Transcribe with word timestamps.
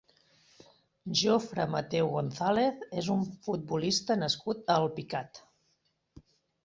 Jofre 1.19 1.65
Mateu 1.75 2.09
González 2.15 2.81
és 3.03 3.11
un 3.19 3.23
futbolista 3.49 4.19
nascut 4.25 4.65
a 4.65 4.79
Alpicat. 4.83 5.43